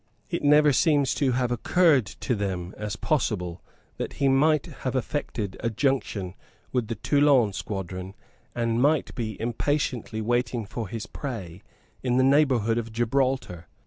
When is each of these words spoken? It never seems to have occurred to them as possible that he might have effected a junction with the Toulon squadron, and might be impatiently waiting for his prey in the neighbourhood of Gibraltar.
It 0.31 0.41
never 0.43 0.73
seems 0.73 1.13
to 1.13 1.33
have 1.33 1.51
occurred 1.51 2.07
to 2.07 2.33
them 2.33 2.73
as 2.75 2.95
possible 2.95 3.61
that 3.97 4.13
he 4.13 4.27
might 4.27 4.65
have 4.77 4.95
effected 4.95 5.57
a 5.59 5.69
junction 5.69 6.33
with 6.71 6.87
the 6.87 6.95
Toulon 6.95 7.53
squadron, 7.53 8.15
and 8.55 8.81
might 8.81 9.13
be 9.13 9.39
impatiently 9.39 10.19
waiting 10.19 10.65
for 10.65 10.87
his 10.87 11.05
prey 11.05 11.61
in 12.01 12.17
the 12.17 12.23
neighbourhood 12.23 12.79
of 12.79 12.91
Gibraltar. 12.91 13.67